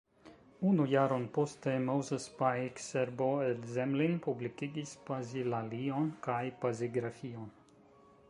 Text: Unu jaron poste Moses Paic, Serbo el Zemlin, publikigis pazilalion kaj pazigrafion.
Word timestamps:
Unu 0.67 0.85
jaron 0.91 1.25
poste 1.33 1.73
Moses 1.89 2.23
Paic, 2.39 2.79
Serbo 2.85 3.27
el 3.49 3.61
Zemlin, 3.75 4.17
publikigis 4.27 4.93
pazilalion 5.09 6.11
kaj 6.29 6.41
pazigrafion. 6.65 7.53